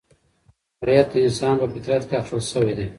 [0.79, 2.87] هنریت د انسان په فطرت کې اخښل شوی دی.